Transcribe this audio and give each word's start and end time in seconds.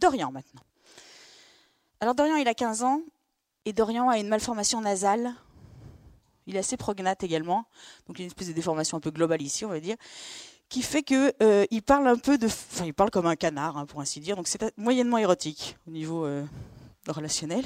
Dorian 0.00 0.32
maintenant. 0.32 0.62
Alors 2.00 2.14
Dorian, 2.14 2.36
il 2.36 2.48
a 2.48 2.54
15 2.54 2.82
ans, 2.82 3.02
et 3.66 3.72
Dorian 3.72 4.08
a 4.08 4.18
une 4.18 4.28
malformation 4.28 4.80
nasale. 4.80 5.34
Il 6.46 6.56
est 6.56 6.60
assez 6.60 6.76
prognate 6.76 7.22
également, 7.22 7.66
donc 8.06 8.18
il 8.18 8.22
a 8.22 8.24
une 8.24 8.28
espèce 8.28 8.48
de 8.48 8.52
déformation 8.52 8.96
un 8.96 9.00
peu 9.00 9.10
globale 9.10 9.42
ici, 9.42 9.64
on 9.64 9.68
va 9.68 9.78
dire, 9.78 9.96
qui 10.68 10.82
fait 10.82 11.02
que 11.02 11.34
euh, 11.42 11.66
il 11.70 11.82
parle 11.82 12.08
un 12.08 12.16
peu 12.16 12.38
de, 12.38 12.48
il 12.84 12.94
parle 12.94 13.10
comme 13.10 13.26
un 13.26 13.36
canard, 13.36 13.76
hein, 13.76 13.86
pour 13.86 14.00
ainsi 14.00 14.20
dire. 14.20 14.36
Donc 14.36 14.48
c'est 14.48 14.76
moyennement 14.78 15.18
érotique 15.18 15.76
au 15.86 15.90
niveau 15.90 16.24
euh, 16.24 16.44
relationnel. 17.06 17.64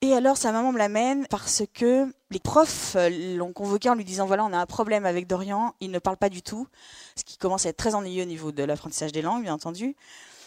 Et 0.00 0.12
alors 0.12 0.36
sa 0.36 0.52
maman 0.52 0.70
me 0.70 0.78
l'amène 0.78 1.26
parce 1.28 1.62
que 1.72 2.12
les 2.30 2.38
profs 2.38 2.94
euh, 2.94 3.36
l'ont 3.36 3.52
convoqué 3.52 3.88
en 3.88 3.94
lui 3.94 4.04
disant 4.04 4.26
voilà 4.26 4.44
on 4.44 4.52
a 4.52 4.58
un 4.58 4.66
problème 4.66 5.06
avec 5.06 5.26
Dorian, 5.26 5.74
il 5.80 5.90
ne 5.90 5.98
parle 5.98 6.18
pas 6.18 6.28
du 6.28 6.42
tout, 6.42 6.68
ce 7.16 7.24
qui 7.24 7.38
commence 7.38 7.66
à 7.66 7.70
être 7.70 7.78
très 7.78 7.94
ennuyeux 7.94 8.22
au 8.22 8.26
niveau 8.26 8.52
de 8.52 8.62
l'apprentissage 8.62 9.12
des 9.12 9.22
langues 9.22 9.42
bien 9.42 9.54
entendu. 9.54 9.96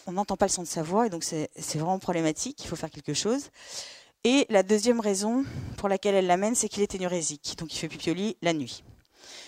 On 0.08 0.14
n'entend 0.14 0.38
pas 0.38 0.48
le 0.48 0.52
son 0.52 0.64
de 0.64 0.68
sa 0.68 0.82
voix 0.82 1.06
et 1.06 1.10
donc 1.10 1.24
c'est 1.24 1.50
vraiment 1.76 2.00
problématique, 2.00 2.64
il 2.64 2.68
faut 2.68 2.76
faire 2.76 2.90
quelque 2.90 3.14
chose. 3.14 3.52
Et 4.24 4.46
la 4.50 4.64
deuxième 4.64 5.00
raison 5.00 5.46
pour 5.78 5.90
laquelle 5.90 6.16
elle 6.16 6.28
l'amène, 6.28 6.56
c'est 6.56 6.70
qu'il 6.70 6.82
est 6.82 6.96
énurésique, 6.96 7.56
donc 7.60 7.74
il 7.74 7.78
fait 7.78 7.88
pipioli 7.88 8.38
la 8.42 8.54
nuit 8.54 8.84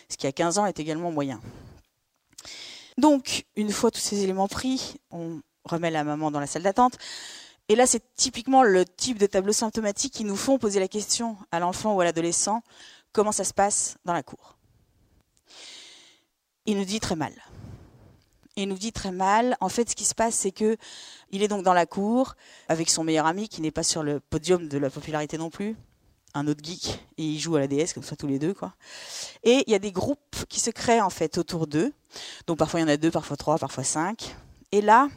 ce 0.10 0.18
qui 0.18 0.28
à 0.28 0.32
15 0.32 0.58
ans 0.58 0.66
est 0.66 0.80
également 0.80 1.12
moyen. 1.12 1.40
Donc, 2.98 3.46
une 3.56 3.72
fois 3.72 3.92
tous 3.92 4.02
ces 4.02 4.24
éléments 4.24 4.48
pris, 4.48 4.98
on 5.12 5.42
remet 5.64 5.92
la 5.92 6.04
maman 6.04 6.32
dans 6.32 6.40
la 6.40 6.48
salle 6.48 6.64
d'attente. 6.64 6.98
Et 7.70 7.76
là, 7.76 7.86
c'est 7.86 8.04
typiquement 8.16 8.64
le 8.64 8.84
type 8.84 9.20
de 9.20 9.28
tableau 9.28 9.54
symptomatique 9.54 10.14
qui 10.14 10.24
nous 10.26 10.36
font 10.36 10.58
poser 10.58 10.80
la 10.80 10.88
question 10.88 11.38
à 11.52 11.60
l'enfant 11.60 11.94
ou 11.94 12.02
à 12.02 12.04
l'adolescent 12.04 12.62
comment 13.12 13.32
ça 13.32 13.44
se 13.44 13.54
passe 13.54 13.98
dans 14.06 14.14
la 14.14 14.24
cour? 14.24 14.58
Il 16.66 16.78
nous 16.78 16.86
dit 16.86 17.00
très 17.00 17.16
mal. 17.16 17.34
Il 18.62 18.68
nous 18.68 18.78
dit 18.78 18.92
très 18.92 19.14
mal. 19.14 19.56
En 19.62 19.70
fait, 19.70 19.90
ce 19.90 19.96
qui 19.96 20.04
se 20.04 20.14
passe, 20.14 20.36
c'est 20.36 20.52
que 20.52 20.76
il 21.32 21.42
est 21.42 21.48
donc 21.48 21.64
dans 21.64 21.74
la 21.74 21.86
cour 21.86 22.36
avec 22.68 22.90
son 22.90 23.06
meilleur 23.06 23.26
ami 23.26 23.48
qui 23.48 23.62
n'est 23.62 23.72
pas 23.72 23.84
sur 23.84 24.04
le 24.04 24.20
podium 24.20 24.68
de 24.68 24.78
la 24.78 24.90
popularité 24.90 25.38
non 25.38 25.50
plus, 25.50 25.78
un 26.34 26.46
autre 26.46 26.60
geek 26.62 27.00
et 27.18 27.24
ils 27.24 27.40
jouent 27.40 27.56
à 27.56 27.62
la 27.62 27.68
DS 27.68 27.94
comme 27.94 28.04
ça 28.04 28.18
tous 28.18 28.28
les 28.28 28.38
deux 28.38 28.54
quoi. 28.54 28.74
Et 29.44 29.64
il 29.66 29.72
y 29.72 29.76
a 29.76 29.80
des 29.80 29.94
groupes 29.94 30.36
qui 30.50 30.60
se 30.60 30.72
créent 30.72 31.00
en 31.00 31.10
fait 31.10 31.38
autour 31.38 31.68
d'eux. 31.68 31.94
Donc 32.48 32.58
parfois 32.58 32.82
il 32.82 32.84
y 32.84 32.86
en 32.86 32.90
a 32.90 32.98
deux, 32.98 33.12
parfois 33.12 33.38
trois, 33.38 33.58
parfois 33.58 33.86
cinq. 33.86 34.36
Et 34.74 34.82
là, 34.82 35.08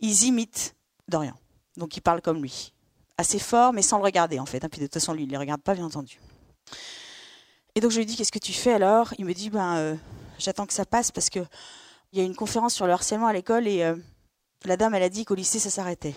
ils 0.00 0.24
imitent 0.24 0.74
Dorian. 1.08 1.34
Donc 1.78 1.96
ils 1.96 2.02
parlent 2.02 2.20
comme 2.20 2.42
lui, 2.42 2.74
assez 3.16 3.38
fort 3.38 3.72
mais 3.72 3.80
sans 3.80 3.96
le 3.96 4.04
regarder 4.04 4.38
en 4.40 4.46
fait. 4.46 4.62
Hein. 4.62 4.68
Puis 4.70 4.82
de 4.82 4.86
toute 4.86 4.94
façon 4.94 5.14
lui 5.14 5.22
il 5.22 5.30
les 5.30 5.38
regarde 5.38 5.62
pas 5.62 5.74
bien 5.74 5.86
entendu. 5.86 6.20
Et 7.74 7.80
donc 7.80 7.92
je 7.92 7.96
lui 7.96 8.04
dis 8.04 8.14
qu'est-ce 8.14 8.32
que 8.32 8.38
tu 8.38 8.52
fais 8.52 8.74
alors? 8.74 9.14
Il 9.16 9.24
me 9.24 9.32
dit 9.32 9.48
ben 9.48 9.76
euh, 9.76 9.94
j'attends 10.38 10.66
que 10.66 10.74
ça 10.74 10.84
passe 10.84 11.10
parce 11.10 11.30
que 11.30 11.40
il 12.12 12.18
y 12.18 12.22
a 12.22 12.24
une 12.24 12.36
conférence 12.36 12.74
sur 12.74 12.86
le 12.86 12.92
harcèlement 12.92 13.26
à 13.26 13.32
l'école 13.32 13.66
et 13.66 13.82
euh, 13.82 13.96
la 14.64 14.76
dame 14.76 14.94
elle 14.94 15.02
a 15.02 15.08
dit 15.08 15.24
qu'au 15.24 15.34
lycée 15.34 15.58
ça 15.58 15.70
s'arrêtait. 15.70 16.14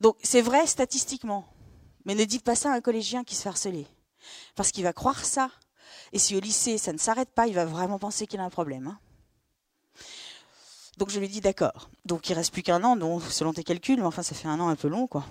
Donc 0.00 0.16
c'est 0.22 0.42
vrai 0.42 0.66
statistiquement, 0.66 1.46
mais 2.04 2.14
ne 2.14 2.24
dites 2.24 2.44
pas 2.44 2.54
ça 2.54 2.72
à 2.72 2.76
un 2.76 2.80
collégien 2.80 3.24
qui 3.24 3.34
se 3.34 3.42
fait 3.42 3.48
harceler. 3.48 3.86
Parce 4.54 4.72
qu'il 4.72 4.84
va 4.84 4.92
croire 4.92 5.24
ça. 5.24 5.50
Et 6.12 6.18
si 6.18 6.36
au 6.36 6.40
lycée, 6.40 6.78
ça 6.78 6.92
ne 6.92 6.98
s'arrête 6.98 7.30
pas, 7.30 7.46
il 7.46 7.54
va 7.54 7.64
vraiment 7.64 7.98
penser 7.98 8.26
qu'il 8.26 8.40
a 8.40 8.44
un 8.44 8.50
problème. 8.50 8.88
Hein. 8.88 8.98
Donc 10.98 11.10
je 11.10 11.20
lui 11.20 11.28
dis 11.28 11.40
d'accord. 11.40 11.90
Donc 12.04 12.28
il 12.28 12.34
reste 12.34 12.52
plus 12.52 12.62
qu'un 12.62 12.82
an, 12.84 12.96
donc 12.96 13.22
selon 13.22 13.52
tes 13.52 13.64
calculs, 13.64 13.98
mais 13.98 14.06
enfin 14.06 14.22
ça 14.22 14.34
fait 14.34 14.48
un 14.48 14.58
an 14.60 14.68
un 14.68 14.76
peu 14.76 14.88
long, 14.88 15.06
quoi. 15.06 15.26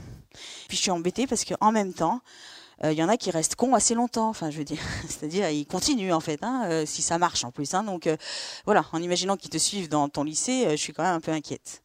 Puis 0.67 0.77
je 0.77 0.81
suis 0.81 0.91
embêtée 0.91 1.27
parce 1.27 1.43
qu'en 1.45 1.71
même 1.71 1.93
temps, 1.93 2.21
euh, 2.83 2.91
il 2.91 2.97
y 2.97 3.03
en 3.03 3.09
a 3.09 3.17
qui 3.17 3.31
restent 3.31 3.55
cons 3.55 3.73
assez 3.73 3.93
longtemps. 3.93 4.29
Enfin, 4.29 4.49
je 4.49 4.57
veux 4.57 4.63
dire, 4.63 4.81
c'est-à-dire 5.07 5.49
ils 5.49 5.65
continuent 5.65 6.13
en 6.13 6.19
fait, 6.19 6.43
hein, 6.43 6.63
euh, 6.65 6.85
si 6.85 7.01
ça 7.01 7.17
marche 7.17 7.43
en 7.43 7.51
plus. 7.51 7.73
Hein. 7.73 7.83
donc 7.83 8.07
euh, 8.07 8.17
voilà, 8.65 8.85
en 8.91 9.01
imaginant 9.01 9.37
qu'ils 9.37 9.49
te 9.49 9.57
suivent 9.57 9.89
dans 9.89 10.09
ton 10.09 10.23
lycée, 10.23 10.67
je 10.71 10.75
suis 10.75 10.93
quand 10.93 11.03
même 11.03 11.15
un 11.15 11.21
peu 11.21 11.31
inquiète. 11.31 11.83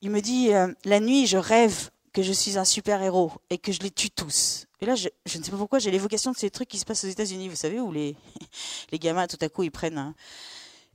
Il 0.00 0.10
me 0.10 0.20
dit 0.20 0.50
la 0.84 1.00
nuit, 1.00 1.26
je 1.26 1.36
rêve 1.36 1.90
que 2.12 2.22
je 2.22 2.32
suis 2.32 2.58
un 2.58 2.64
super-héros 2.64 3.32
et 3.50 3.58
que 3.58 3.72
je 3.72 3.80
les 3.80 3.90
tue 3.90 4.10
tous. 4.10 4.66
Et 4.80 4.86
là, 4.86 4.96
je, 4.96 5.08
ne 5.38 5.44
sais 5.44 5.50
pas 5.50 5.56
pourquoi, 5.56 5.78
j'ai 5.78 5.92
l'évocation 5.92 6.32
de 6.32 6.36
ces 6.36 6.50
trucs 6.50 6.68
qui 6.68 6.78
se 6.78 6.84
passent 6.84 7.04
aux 7.04 7.08
États-Unis, 7.08 7.48
vous 7.48 7.56
savez, 7.56 7.78
où 7.78 7.92
les, 7.92 8.16
les 8.90 8.98
gamins, 8.98 9.28
tout 9.28 9.38
à 9.40 9.48
coup, 9.48 9.62
ils 9.62 9.70
prennent. 9.70 10.12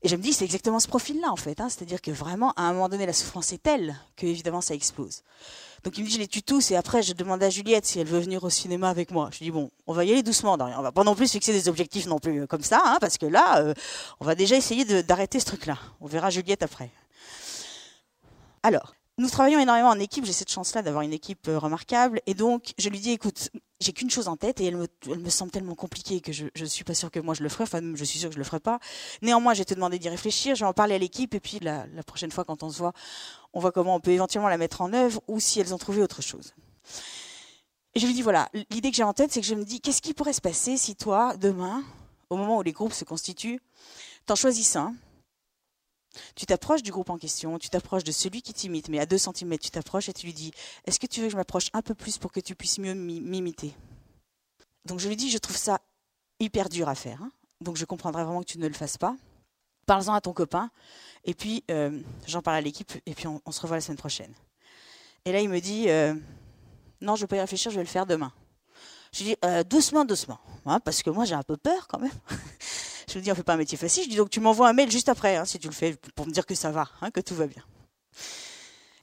Et 0.04 0.10
je 0.10 0.16
me 0.16 0.22
dis, 0.22 0.32
c'est 0.32 0.46
exactement 0.46 0.80
ce 0.80 0.88
profil-là, 0.88 1.32
en 1.32 1.36
fait. 1.36 1.60
Hein. 1.60 1.70
C'est-à-dire 1.70 2.02
que 2.02 2.12
vraiment, 2.12 2.54
à 2.56 2.64
un 2.64 2.74
moment 2.74 2.90
donné, 2.90 3.06
la 3.06 3.14
souffrance 3.14 3.52
est 3.52 3.62
telle 3.62 3.96
que, 4.16 4.28
évidemment, 4.28 4.62
ça 4.62 4.76
explose. 4.76 5.24
Donc 5.84 5.98
il 5.98 6.04
me 6.04 6.08
dit, 6.08 6.16
je 6.16 6.20
les 6.20 6.28
tue 6.28 6.44
tous, 6.44 6.72
et 6.72 6.76
après, 6.76 7.02
je 7.02 7.14
demande 7.14 7.42
à 7.42 7.50
Juliette 7.50 7.86
si 7.86 8.00
elle 8.00 8.08
veut 8.08 8.20
venir 8.20 8.44
au 8.44 8.50
cinéma 8.50 8.90
avec 8.90 9.12
moi. 9.12 9.30
Je 9.32 9.40
dis, 9.40 9.52
bon, 9.52 9.72
on 9.86 9.94
va 9.94 10.06
y 10.06 10.12
aller 10.12 10.24
doucement, 10.24 10.58
On 10.60 10.82
va 10.82 10.92
pas 10.92 11.04
non 11.04 11.16
plus 11.16 11.32
fixer 11.32 11.54
des 11.54 11.70
objectifs 11.70 12.08
non 12.08 12.20
plus 12.20 12.42
euh, 12.42 12.48
comme 12.48 12.64
ça, 12.64 12.82
hein, 12.84 12.98
parce 13.00 13.18
que 13.18 13.26
là, 13.26 13.60
euh, 13.60 13.74
on 14.20 14.26
va 14.26 14.36
déjà 14.36 14.56
essayer 14.56 14.86
d'arrêter 15.04 15.40
ce 15.40 15.46
truc-là. 15.46 15.78
On 16.02 16.08
verra 16.08 16.30
Juliette 16.30 16.64
après. 16.64 16.90
Alors, 18.64 18.96
nous 19.18 19.30
travaillons 19.30 19.60
énormément 19.60 19.90
en 19.90 20.00
équipe. 20.00 20.26
J'ai 20.26 20.34
cette 20.34 20.52
chance-là 20.52 20.82
d'avoir 20.82 21.04
une 21.04 21.14
équipe 21.14 21.48
euh, 21.48 21.58
remarquable. 21.58 22.22
Et 22.28 22.34
donc, 22.34 22.74
je 22.78 22.90
lui 22.90 23.00
dis, 23.00 23.12
écoute, 23.12 23.50
j'ai 23.80 23.92
qu'une 23.92 24.10
chose 24.10 24.28
en 24.28 24.38
tête 24.38 24.62
et 24.62 24.66
elle 24.66 24.78
me, 24.78 25.30
semble 25.30 25.52
tellement 25.52 25.76
compliquée 25.76 26.22
que 26.22 26.32
je 26.32 26.46
ne 26.56 26.66
suis 26.66 26.84
pas 26.84 26.94
sûre 26.94 27.10
que 27.10 27.20
moi 27.20 27.34
je 27.34 27.44
le 27.44 27.50
ferai. 27.50 27.64
Enfin, 27.64 27.82
je 27.96 28.04
suis 28.04 28.20
sûre 28.20 28.30
que 28.30 28.36
je 28.36 28.40
le 28.40 28.46
ferai 28.46 28.60
pas. 28.60 28.80
Néanmoins, 29.22 29.54
j'ai 29.54 29.66
te 29.66 29.74
demandé 29.74 29.98
d'y 29.98 30.10
réfléchir. 30.10 30.56
Je 30.56 30.62
vais 30.62 30.70
en 30.70 30.74
parler 30.74 30.96
à 30.96 30.98
l'équipe 31.00 31.34
et 31.34 31.40
puis 31.40 31.60
la, 31.60 31.86
la 31.88 32.04
prochaine 32.04 32.32
fois 32.32 32.46
quand 32.46 32.64
on 32.64 32.70
se 32.70 32.78
voit, 32.78 32.94
on 33.54 33.60
voit 33.60 33.72
comment 33.72 33.96
on 33.96 34.00
peut 34.00 34.12
éventuellement 34.12 34.50
la 34.50 34.58
mettre 34.58 34.82
en 34.82 34.94
œuvre 34.94 35.22
ou 35.28 35.40
si 35.40 35.60
elles 35.60 35.74
ont 35.74 35.80
trouvé 35.80 36.02
autre 36.02 36.22
chose. 36.22 36.54
Et 37.96 38.00
je 38.00 38.06
lui 38.06 38.14
dis, 38.14 38.22
voilà, 38.22 38.50
l'idée 38.70 38.92
que 38.92 38.98
j'ai 38.98 39.04
en 39.04 39.14
tête, 39.14 39.32
c'est 39.32 39.42
que 39.42 39.48
je 39.48 39.56
me 39.56 39.66
dis, 39.66 39.82
qu'est-ce 39.82 40.04
qui 40.04 40.14
pourrait 40.14 40.34
se 40.34 40.42
passer 40.42 40.78
si 40.78 40.96
toi, 40.96 41.36
demain, 41.36 41.84
au 42.30 42.36
moment 42.36 42.60
où 42.60 42.62
les 42.62 42.72
groupes 42.72 42.94
se 42.94 43.04
constituent, 43.04 43.60
t'en 44.28 44.36
choisis 44.36 44.76
un 44.76 44.94
tu 46.36 46.46
t'approches 46.46 46.84
du 46.84 46.92
groupe 46.92 47.10
en 47.10 47.18
question, 47.18 47.60
tu 47.60 47.70
t'approches 47.70 48.04
de 48.04 48.12
celui 48.12 48.42
qui 48.42 48.54
t'imite, 48.54 48.90
mais 48.90 49.00
à 49.00 49.06
2 49.06 49.18
cm, 49.18 49.58
tu 49.60 49.70
t'approches 49.70 50.10
et 50.10 50.14
tu 50.14 50.26
lui 50.26 50.34
dis 50.34 50.52
Est-ce 50.86 51.00
que 51.00 51.08
tu 51.08 51.22
veux 51.22 51.28
que 51.28 51.32
je 51.32 51.38
m'approche 51.38 51.70
un 51.74 51.82
peu 51.82 51.94
plus 51.94 52.18
pour 52.18 52.32
que 52.32 52.40
tu 52.40 52.56
puisses 52.56 52.80
mieux 52.80 52.94
m'imiter? 52.94 53.74
Donc 54.86 55.00
je 55.00 55.08
lui 55.08 55.16
dis 55.16 55.30
Je 55.30 55.38
trouve 55.38 55.58
ça 55.58 55.80
hyper 56.40 56.70
dur 56.70 56.90
à 56.90 56.96
faire. 56.96 57.22
Hein. 57.22 57.32
donc 57.62 57.78
je 57.78 57.86
comprendrais 57.86 58.24
vraiment 58.24 58.42
que 58.42 58.52
tu 58.52 58.60
ne 58.60 58.68
le 58.68 58.74
fasses 58.74 58.98
pas. 58.98 59.16
Parle-en 59.88 60.14
à 60.14 60.22
ton 60.22 60.34
copain. 60.34 60.70
Et 61.24 61.34
puis, 61.34 61.64
euh, 61.72 61.98
j'en 62.28 62.42
parle 62.42 62.58
à 62.58 62.62
l'équipe. 62.62 62.92
Et 63.06 63.14
puis, 63.14 63.26
on, 63.28 63.52
se 63.52 63.62
revoit 63.62 63.78
la 63.78 63.82
semaine 63.82 63.98
prochaine. 63.98 64.34
Et 65.24 65.32
là, 65.32 65.40
il 65.40 65.48
me 65.48 65.60
dit 65.60 65.90
euh, 65.90 66.14
Non, 67.00 67.16
je 67.16 67.22
ne 67.22 67.24
vais 67.24 67.28
pas 67.28 67.38
y 67.38 67.40
réfléchir, 67.40 67.72
je 67.72 67.78
vais 67.78 67.84
le 67.84 67.90
faire 67.90 68.06
demain. 68.06 68.34
Je 69.14 69.20
lui 69.20 69.26
dis 69.30 69.38
euh, 69.46 69.64
Doucement, 69.64 70.04
doucement. 70.04 70.40
Hein, 70.66 70.82
parce 70.82 71.02
que 71.02 71.10
moi, 71.10 71.24
j'ai 71.24 71.36
un 71.36 71.44
peu 71.44 71.56
peur 71.56 71.88
quand 71.88 72.00
même. 72.00 72.12
Je 73.08 73.14
lui 73.14 73.22
dis, 73.22 73.32
on 73.32 73.36
fait 73.36 73.44
pas 73.44 73.54
un 73.54 73.58
métier 73.58 73.78
facile. 73.78 74.04
Je 74.04 74.10
dis, 74.10 74.16
donc 74.16 74.30
tu 74.30 74.40
m'envoies 74.40 74.68
un 74.68 74.74
mail 74.74 74.92
juste 74.92 75.10
après, 75.10 75.38
hein, 75.38 75.46
si 75.46 75.60
tu 75.60 75.68
le 75.68 75.74
fais, 75.74 75.96
pour 76.16 76.28
me 76.28 76.32
dire 76.32 76.46
que 76.46 76.56
ça 76.56 76.72
va, 76.72 76.90
hein, 77.02 77.12
que 77.12 77.22
tout 77.22 77.36
va 77.36 77.48
bien. 77.48 77.64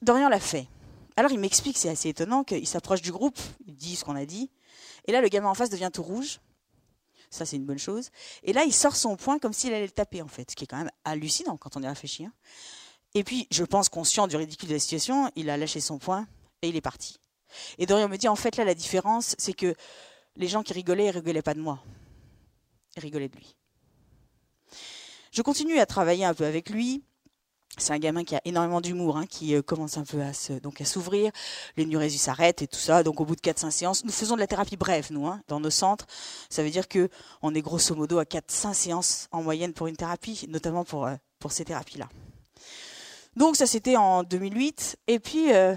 Dorian 0.01 0.29
l'a 0.29 0.39
fait. 0.39 0.67
Alors 1.17 1.31
il 1.31 1.39
m'explique, 1.39 1.77
c'est 1.77 1.89
assez 1.89 2.09
étonnant, 2.09 2.43
qu'il 2.43 2.67
s'approche 2.67 3.01
du 3.01 3.11
groupe, 3.11 3.39
il 3.65 3.75
dit 3.75 3.95
ce 3.95 4.03
qu'on 4.03 4.15
a 4.15 4.25
dit. 4.25 4.51
Et 5.05 5.11
là, 5.11 5.21
le 5.21 5.29
gamin 5.29 5.49
en 5.49 5.53
face 5.53 5.69
devient 5.69 5.89
tout 5.91 6.03
rouge. 6.03 6.39
Ça, 7.29 7.45
c'est 7.45 7.55
une 7.55 7.65
bonne 7.65 7.79
chose. 7.79 8.11
Et 8.43 8.53
là, 8.53 8.63
il 8.63 8.73
sort 8.73 8.95
son 8.95 9.15
poing 9.15 9.39
comme 9.39 9.53
s'il 9.53 9.73
allait 9.73 9.85
le 9.85 9.91
taper, 9.91 10.21
en 10.21 10.27
fait, 10.27 10.51
ce 10.51 10.55
qui 10.55 10.65
est 10.65 10.67
quand 10.67 10.77
même 10.77 10.91
hallucinant 11.03 11.57
quand 11.57 11.75
on 11.75 11.81
y 11.81 11.87
réfléchit. 11.87 12.25
Hein. 12.25 12.33
Et 13.13 13.23
puis, 13.23 13.47
je 13.49 13.63
pense, 13.63 13.89
conscient 13.89 14.27
du 14.27 14.35
ridicule 14.35 14.69
de 14.69 14.73
la 14.73 14.79
situation, 14.79 15.31
il 15.35 15.49
a 15.49 15.57
lâché 15.57 15.79
son 15.79 15.97
poing 15.97 16.27
et 16.61 16.69
il 16.69 16.75
est 16.75 16.81
parti. 16.81 17.17
Et 17.77 17.85
Dorian 17.85 18.09
me 18.09 18.17
dit, 18.17 18.27
en 18.27 18.35
fait, 18.35 18.57
là, 18.57 18.65
la 18.65 18.75
différence, 18.75 19.35
c'est 19.37 19.53
que 19.53 19.73
les 20.35 20.47
gens 20.47 20.63
qui 20.63 20.73
rigolaient, 20.73 21.05
ils 21.05 21.11
rigolaient 21.11 21.41
pas 21.41 21.53
de 21.53 21.61
moi. 21.61 21.81
Ils 22.97 23.01
rigolaient 23.01 23.29
de 23.29 23.37
lui. 23.37 23.55
Je 25.35 25.41
continue 25.41 25.79
à 25.79 25.85
travailler 25.85 26.23
un 26.23 26.33
peu 26.33 26.45
avec 26.45 26.69
lui. 26.69 27.03
C'est 27.77 27.91
un 27.91 27.99
gamin 27.99 28.23
qui 28.23 28.37
a 28.37 28.41
énormément 28.45 28.79
d'humour, 28.79 29.17
hein, 29.17 29.25
qui 29.25 29.53
euh, 29.53 29.61
commence 29.61 29.97
un 29.97 30.05
peu 30.05 30.21
à 30.21 30.31
donc 30.61 30.79
à 30.79 30.85
s'ouvrir. 30.85 31.29
L'énurésie 31.75 32.17
s'arrête 32.17 32.61
et 32.61 32.67
tout 32.67 32.79
ça. 32.79 33.03
Donc 33.03 33.19
au 33.19 33.25
bout 33.25 33.35
de 33.35 33.41
4-5 33.41 33.69
séances, 33.69 34.05
nous 34.05 34.13
faisons 34.13 34.35
de 34.35 34.39
la 34.39 34.47
thérapie 34.47 34.77
brève, 34.77 35.07
nous, 35.11 35.27
hein, 35.27 35.41
dans 35.49 35.59
nos 35.59 35.69
centres. 35.69 36.07
Ça 36.49 36.63
veut 36.63 36.69
dire 36.69 36.87
que 36.87 37.09
on 37.41 37.53
est 37.53 37.61
grosso 37.61 37.93
modo 37.95 38.17
à 38.17 38.23
4-5 38.23 38.73
séances 38.73 39.27
en 39.33 39.43
moyenne 39.43 39.73
pour 39.73 39.87
une 39.87 39.97
thérapie, 39.97 40.45
notamment 40.47 40.85
pour, 40.85 41.05
euh, 41.05 41.15
pour 41.39 41.51
ces 41.51 41.65
thérapies-là. 41.65 42.07
Donc 43.35 43.57
ça 43.57 43.67
c'était 43.67 43.97
en 43.97 44.23
2008. 44.23 44.95
Et 45.07 45.19
puis 45.19 45.53
euh, 45.53 45.75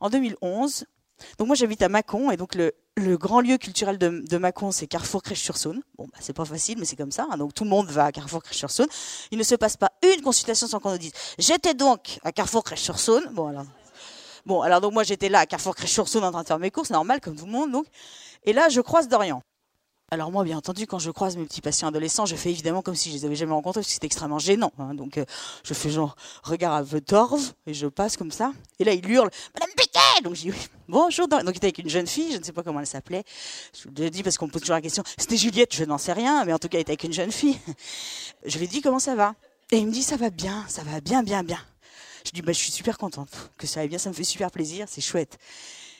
en 0.00 0.10
2011, 0.10 0.86
donc 1.38 1.48
moi 1.48 1.56
j'habite 1.56 1.82
à 1.82 1.88
Mâcon 1.88 2.30
et 2.30 2.36
donc 2.36 2.54
le, 2.54 2.72
le 2.96 3.16
grand 3.16 3.40
lieu 3.40 3.58
culturel 3.58 3.98
de, 3.98 4.22
de 4.26 4.38
Mâcon, 4.38 4.70
c'est 4.70 4.86
Carrefour 4.86 5.22
Crèche-sur-Saône. 5.22 5.82
Bon, 5.98 6.04
bah, 6.04 6.18
c'est 6.20 6.32
pas 6.32 6.44
facile, 6.44 6.78
mais 6.78 6.84
c'est 6.84 6.96
comme 6.96 7.12
ça. 7.12 7.26
Hein. 7.30 7.36
donc 7.36 7.54
tout 7.54 7.64
le 7.64 7.70
monde 7.70 7.88
va 7.88 8.06
à 8.06 8.12
Carrefour 8.12 8.42
Crèche-sur-Saône. 8.42 8.88
Il 9.30 9.38
ne 9.38 9.42
se 9.42 9.54
passe 9.54 9.76
pas 9.76 9.92
une 10.02 10.22
consultation 10.22 10.66
sans 10.66 10.80
qu'on 10.80 10.92
nous 10.92 10.98
dise 10.98 11.12
J'étais 11.38 11.74
donc 11.74 12.18
à 12.24 12.32
Carrefour 12.32 12.64
Crèche-sur-Saône. 12.64 13.28
Bon 13.32 13.48
alors, 13.48 13.66
bon 14.46 14.62
alors 14.62 14.80
donc 14.80 14.92
moi 14.92 15.02
j'étais 15.02 15.28
là 15.28 15.40
à 15.40 15.46
Carrefour 15.46 15.74
Crèche-sur-Saône 15.74 16.24
en 16.24 16.32
train 16.32 16.42
de 16.42 16.48
faire 16.48 16.58
mes 16.58 16.70
courses, 16.70 16.90
normal 16.90 17.20
comme 17.20 17.36
tout 17.36 17.46
le 17.46 17.52
monde. 17.52 17.72
Donc, 17.72 17.86
et 18.44 18.52
là 18.52 18.68
je 18.68 18.80
croise 18.80 19.08
Dorian. 19.08 19.42
Alors 20.12 20.30
moi, 20.30 20.44
bien 20.44 20.56
entendu, 20.56 20.86
quand 20.86 21.00
je 21.00 21.10
croise 21.10 21.36
mes 21.36 21.44
petits 21.44 21.60
patients 21.60 21.88
adolescents, 21.88 22.26
je 22.26 22.36
fais 22.36 22.50
évidemment 22.50 22.80
comme 22.80 22.94
si 22.94 23.10
je 23.10 23.14
les 23.14 23.24
avais 23.24 23.34
jamais 23.34 23.52
rencontrés, 23.52 23.80
parce 23.80 23.88
que 23.88 23.92
c'est 23.94 24.04
extrêmement 24.04 24.38
gênant. 24.38 24.72
Hein. 24.78 24.94
donc 24.94 25.18
euh, 25.18 25.24
je 25.64 25.74
fais 25.74 25.90
genre 25.90 26.14
regard 26.44 26.74
un 26.74 26.84
peu 26.84 27.00
torve 27.00 27.52
et 27.66 27.74
je 27.74 27.88
passe 27.88 28.16
comme 28.16 28.30
ça. 28.30 28.52
Et 28.78 28.84
là, 28.84 28.92
il 28.92 29.08
hurle 29.10 29.30
Madame 29.54 29.74
Piquet 29.76 30.22
Donc 30.22 30.36
je 30.36 30.42
dis 30.42 30.50
oui, 30.52 30.68
bonjour. 30.88 31.26
Donc 31.26 31.42
il 31.42 31.56
était 31.56 31.66
avec 31.66 31.78
une 31.78 31.88
jeune 31.88 32.06
fille, 32.06 32.30
je 32.32 32.38
ne 32.38 32.44
sais 32.44 32.52
pas 32.52 32.62
comment 32.62 32.78
elle 32.78 32.86
s'appelait. 32.86 33.24
Je 33.74 33.88
lui 33.88 34.06
ai 34.06 34.10
dit 34.10 34.22
parce 34.22 34.38
qu'on 34.38 34.46
me 34.46 34.52
pose 34.52 34.62
toujours 34.62 34.76
la 34.76 34.80
question. 34.80 35.02
C'était 35.18 35.36
Juliette, 35.36 35.74
je 35.74 35.82
n'en 35.82 35.98
sais 35.98 36.12
rien, 36.12 36.44
mais 36.44 36.52
en 36.52 36.58
tout 36.60 36.68
cas, 36.68 36.78
il 36.78 36.82
était 36.82 36.92
avec 36.92 37.02
une 37.02 37.12
jeune 37.12 37.32
fille. 37.32 37.58
Je 38.44 38.58
lui 38.58 38.66
ai 38.66 38.68
dit 38.68 38.80
comment 38.82 39.00
ça 39.00 39.16
va? 39.16 39.34
Et 39.72 39.78
il 39.78 39.86
me 39.88 39.92
dit 39.92 40.04
ça 40.04 40.16
va 40.16 40.30
bien, 40.30 40.64
ça 40.68 40.82
va 40.84 41.00
bien, 41.00 41.24
bien, 41.24 41.42
bien. 41.42 41.58
Je 42.24 42.30
dis, 42.32 42.42
bah, 42.42 42.52
je 42.52 42.58
suis 42.58 42.72
super 42.72 42.98
contente 42.98 43.50
que 43.56 43.68
ça 43.68 43.80
aille 43.80 43.88
bien, 43.88 43.98
ça 43.98 44.08
me 44.08 44.14
fait 44.14 44.24
super 44.24 44.50
plaisir, 44.50 44.86
c'est 44.88 45.00
chouette. 45.00 45.38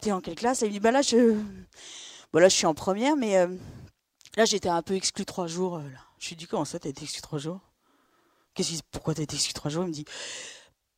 T'es 0.00 0.11
en 0.11 0.20
quelle 0.20 0.35
classe 0.35 0.62
Elle 0.62 0.69
me 0.69 0.73
dit, 0.73 0.81
bah 0.81 0.91
là, 0.91 1.00
je, 1.00 1.35
bon, 2.32 2.41
là, 2.41 2.49
je 2.49 2.55
suis 2.55 2.67
en 2.67 2.75
première, 2.75 3.17
mais 3.17 3.37
euh, 3.37 3.47
là, 4.37 4.44
j'étais 4.44 4.69
un 4.69 4.83
peu 4.83 4.94
exclu 4.94 5.25
trois 5.25 5.47
jours. 5.47 5.77
euh. 5.77 5.88
Je 6.19 6.29
lui 6.29 6.37
dis, 6.37 6.47
comment 6.47 6.65
ça, 6.65 6.79
t'as 6.79 6.88
été 6.88 7.03
exclu 7.05 7.23
trois 7.23 7.38
jours? 7.38 7.61
Qu'est-ce 8.55 8.71
qui, 8.71 8.81
pourquoi 8.91 9.15
t'as 9.15 9.23
été 9.23 9.37
exclu 9.37 9.53
trois 9.53 9.71
jours? 9.71 9.85
Il 9.85 9.88
me 9.88 9.93
dit, 9.93 10.05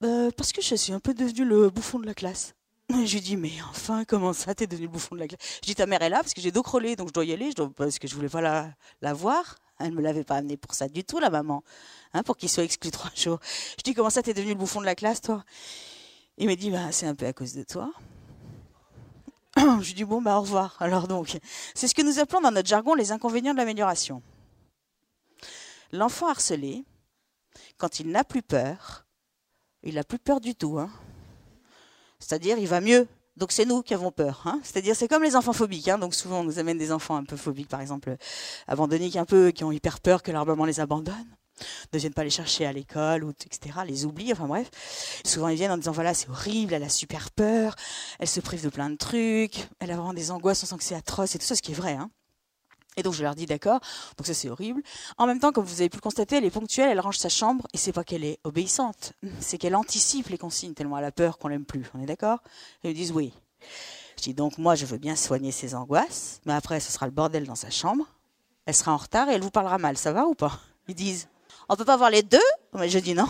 bah, 0.00 0.30
parce 0.36 0.52
que 0.52 0.62
je 0.62 0.74
suis 0.74 0.92
un 0.92 1.00
peu 1.00 1.14
devenu 1.14 1.44
le 1.44 1.70
bouffon 1.70 1.98
de 1.98 2.06
la 2.06 2.14
classe. 2.14 2.54
Je 2.90 3.14
lui 3.14 3.20
dis, 3.20 3.36
mais 3.36 3.52
enfin, 3.70 4.04
comment 4.04 4.32
ça, 4.32 4.54
t'es 4.54 4.66
devenu 4.66 4.86
le 4.86 4.92
bouffon 4.92 5.14
de 5.14 5.20
la 5.20 5.28
classe? 5.28 5.40
Je 5.62 5.66
dis, 5.66 5.74
ta 5.74 5.86
mère 5.86 6.02
est 6.02 6.08
là 6.08 6.18
parce 6.18 6.34
que 6.34 6.40
j'ai 6.40 6.52
dos 6.52 6.62
crôlé, 6.62 6.96
donc 6.96 7.08
je 7.08 7.12
dois 7.12 7.24
y 7.24 7.32
aller, 7.32 7.50
je 7.50 7.56
dois, 7.56 7.70
parce 7.76 7.98
que 7.98 8.08
je 8.08 8.14
voulais 8.14 8.28
pas 8.28 8.40
la, 9.00 9.12
voir. 9.12 9.56
Elle 9.80 9.92
me 9.92 10.00
l'avait 10.02 10.24
pas 10.24 10.36
amené 10.36 10.56
pour 10.56 10.74
ça 10.74 10.88
du 10.88 11.04
tout, 11.04 11.20
la 11.20 11.30
maman, 11.30 11.62
hein, 12.12 12.24
pour 12.24 12.36
qu'il 12.36 12.48
soit 12.48 12.64
exclu 12.64 12.90
trois 12.90 13.10
jours. 13.14 13.38
Je 13.76 13.82
dis, 13.82 13.94
comment 13.94 14.10
ça, 14.10 14.22
t'es 14.22 14.34
devenu 14.34 14.52
le 14.52 14.58
bouffon 14.58 14.80
de 14.80 14.86
la 14.86 14.94
classe, 14.94 15.20
toi? 15.20 15.44
Il 16.36 16.48
me 16.48 16.54
dit, 16.56 16.70
bah, 16.70 16.90
c'est 16.90 17.06
un 17.06 17.14
peu 17.14 17.26
à 17.26 17.32
cause 17.32 17.52
de 17.52 17.62
toi. 17.62 17.92
Je 19.82 19.94
dis, 19.94 20.04
bon, 20.04 20.20
bah, 20.20 20.38
au 20.38 20.42
revoir. 20.42 20.76
Alors 20.80 21.08
donc, 21.08 21.38
c'est 21.74 21.88
ce 21.88 21.94
que 21.94 22.02
nous 22.02 22.18
appelons 22.18 22.40
dans 22.40 22.50
notre 22.50 22.68
jargon 22.68 22.94
les 22.94 23.12
inconvénients 23.12 23.52
de 23.52 23.58
l'amélioration. 23.58 24.22
L'enfant 25.92 26.28
harcelé, 26.28 26.84
quand 27.76 28.00
il 28.00 28.10
n'a 28.10 28.24
plus 28.24 28.42
peur, 28.42 29.06
il 29.82 29.94
n'a 29.94 30.04
plus 30.04 30.18
peur 30.18 30.40
du 30.40 30.54
tout. 30.54 30.78
Hein. 30.78 30.90
C'est-à-dire, 32.18 32.58
il 32.58 32.68
va 32.68 32.80
mieux. 32.80 33.06
Donc 33.36 33.52
c'est 33.52 33.64
nous 33.64 33.82
qui 33.82 33.94
avons 33.94 34.10
peur. 34.10 34.42
Hein. 34.46 34.60
C'est-à-dire, 34.64 34.96
c'est 34.96 35.08
comme 35.08 35.22
les 35.22 35.36
enfants 35.36 35.52
phobiques. 35.52 35.88
Hein. 35.88 35.98
Donc 35.98 36.14
souvent, 36.14 36.40
on 36.40 36.44
nous 36.44 36.58
amène 36.58 36.76
des 36.76 36.92
enfants 36.92 37.16
un 37.16 37.24
peu 37.24 37.36
phobiques, 37.36 37.68
par 37.68 37.80
exemple, 37.80 38.16
abandonnés, 38.66 39.16
un 39.16 39.24
peu, 39.24 39.50
qui 39.50 39.64
ont 39.64 39.72
hyper 39.72 40.00
peur 40.00 40.22
que 40.22 40.32
leur 40.32 40.44
maman 40.44 40.64
les 40.64 40.80
abandonne, 40.80 41.36
ne 41.92 41.98
viennent 41.98 42.14
pas 42.14 42.24
les 42.24 42.30
chercher 42.30 42.66
à 42.66 42.72
l'école, 42.72 43.24
ou, 43.24 43.30
etc., 43.30 43.80
les 43.86 44.04
oublient, 44.04 44.32
enfin 44.32 44.46
bref. 44.46 44.70
Souvent, 45.24 45.48
ils 45.48 45.56
viennent 45.56 45.72
en 45.72 45.78
disant, 45.78 45.92
voilà, 45.92 46.14
c'est 46.14 46.28
horrible, 46.28 46.74
elle 46.74 46.84
a 46.84 46.88
super 46.88 47.30
peur, 47.30 47.74
elle 48.18 48.28
se 48.28 48.40
prive 48.40 48.62
de 48.62 48.68
plein 48.68 48.90
de 48.90 48.96
trucs, 48.96 49.68
elle 49.80 49.90
a 49.90 49.96
vraiment 49.96 50.14
des 50.14 50.30
angoisses, 50.30 50.62
on 50.62 50.66
sent 50.66 50.76
que 50.76 50.84
c'est 50.84 50.94
atroce, 50.94 51.34
et 51.34 51.38
tout 51.38 51.46
ça, 51.46 51.54
ce 51.54 51.62
qui 51.62 51.72
est 51.72 51.74
vrai. 51.74 51.94
Hein. 51.94 52.10
Et 52.96 53.02
donc 53.04 53.14
je 53.14 53.22
leur 53.22 53.36
dis 53.36 53.46
d'accord, 53.46 53.78
donc 54.16 54.26
ça 54.26 54.34
c'est 54.34 54.50
horrible. 54.50 54.82
En 55.18 55.26
même 55.26 55.38
temps, 55.38 55.52
comme 55.52 55.64
vous 55.64 55.80
avez 55.80 55.88
pu 55.88 55.98
le 55.98 56.02
constater, 56.02 56.38
elle 56.38 56.44
est 56.44 56.50
ponctuelle, 56.50 56.90
elle 56.90 56.98
range 56.98 57.18
sa 57.18 57.28
chambre, 57.28 57.64
et 57.72 57.78
c'est 57.78 57.92
pas 57.92 58.02
qu'elle 58.02 58.24
est 58.24 58.40
obéissante, 58.42 59.12
c'est 59.38 59.56
qu'elle 59.56 59.76
anticipe 59.76 60.28
les 60.30 60.38
consignes 60.38 60.74
tellement 60.74 60.98
elle 60.98 61.04
a 61.04 61.12
peur 61.12 61.38
qu'on 61.38 61.46
l'aime 61.46 61.64
plus. 61.64 61.84
On 61.94 62.02
est 62.02 62.06
d'accord? 62.06 62.40
Ils 62.82 62.90
me 62.90 62.94
disent 62.94 63.12
oui. 63.12 63.32
Je 64.16 64.22
dis 64.24 64.34
donc 64.34 64.58
moi 64.58 64.74
je 64.74 64.84
veux 64.84 64.98
bien 64.98 65.14
soigner 65.14 65.52
ses 65.52 65.76
angoisses, 65.76 66.40
mais 66.44 66.54
après 66.54 66.80
ce 66.80 66.90
sera 66.90 67.06
le 67.06 67.12
bordel 67.12 67.46
dans 67.46 67.54
sa 67.54 67.70
chambre. 67.70 68.04
Elle 68.66 68.74
sera 68.74 68.92
en 68.92 68.96
retard 68.96 69.28
et 69.28 69.34
elle 69.34 69.42
vous 69.42 69.52
parlera 69.52 69.78
mal, 69.78 69.96
ça 69.96 70.12
va 70.12 70.26
ou 70.26 70.34
pas? 70.34 70.58
Ils 70.88 70.96
disent 70.96 71.28
on 71.68 71.76
peut 71.76 71.84
pas 71.84 71.94
avoir 71.94 72.10
les 72.10 72.22
deux? 72.22 72.38
Mais 72.74 72.88
je 72.88 72.98
dis 72.98 73.14
non. 73.14 73.28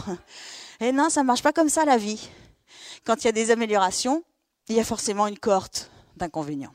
Et 0.81 0.93
non, 0.93 1.11
ça 1.11 1.23
marche 1.25 1.43
pas 1.43 1.53
comme 1.53 1.69
ça 1.69 1.85
la 1.85 1.97
vie. 1.97 2.29
Quand 3.05 3.23
il 3.23 3.27
y 3.27 3.29
a 3.29 3.33
des 3.33 3.51
améliorations, 3.51 4.23
il 4.69 4.77
y 4.77 4.81
a 4.81 4.85
forcément 4.85 5.27
une 5.27 5.39
cohorte 5.39 5.91
d'inconvénients. 6.17 6.73